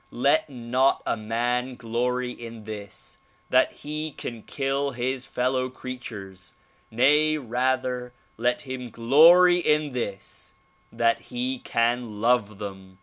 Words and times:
Let 0.09 0.49
not 0.49 1.03
a 1.05 1.15
man 1.15 1.75
glory 1.75 2.31
in 2.31 2.63
this,— 2.63 3.19
that 3.51 3.71
he 3.71 4.09
can 4.09 4.41
kill 4.41 4.89
his 4.93 5.27
fellow 5.27 5.69
creatures; 5.69 6.55
nay, 6.89 7.37
rather, 7.37 8.11
let 8.35 8.61
him 8.61 8.89
glory 8.89 9.59
in 9.59 9.91
this, 9.91 10.55
that 10.91 11.19
he 11.29 11.59
can 11.59 12.19
love 12.19 12.57
them. 12.57 12.97